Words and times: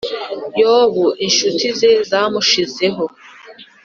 yobu 0.61 1.05
inshuti 1.25 1.65
ze 1.79 1.91
zamushizeho 2.09 3.05